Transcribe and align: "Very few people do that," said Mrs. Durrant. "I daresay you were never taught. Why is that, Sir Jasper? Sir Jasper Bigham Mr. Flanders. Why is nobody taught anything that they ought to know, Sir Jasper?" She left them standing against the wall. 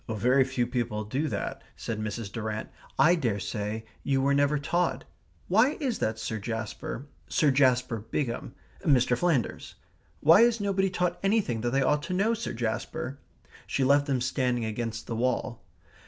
"Very 0.09 0.43
few 0.43 0.65
people 0.65 1.03
do 1.03 1.27
that," 1.27 1.61
said 1.75 1.99
Mrs. 1.99 2.31
Durrant. 2.31 2.69
"I 2.97 3.13
daresay 3.13 3.83
you 4.01 4.19
were 4.19 4.33
never 4.33 4.57
taught. 4.57 5.03
Why 5.47 5.77
is 5.79 5.99
that, 5.99 6.17
Sir 6.17 6.39
Jasper? 6.39 7.05
Sir 7.27 7.51
Jasper 7.51 7.99
Bigham 7.99 8.55
Mr. 8.83 9.15
Flanders. 9.15 9.75
Why 10.19 10.41
is 10.41 10.59
nobody 10.59 10.89
taught 10.89 11.19
anything 11.21 11.61
that 11.61 11.69
they 11.69 11.83
ought 11.83 12.01
to 12.01 12.13
know, 12.15 12.33
Sir 12.33 12.53
Jasper?" 12.53 13.19
She 13.67 13.83
left 13.83 14.07
them 14.07 14.21
standing 14.21 14.65
against 14.65 15.05
the 15.05 15.15
wall. 15.15 15.61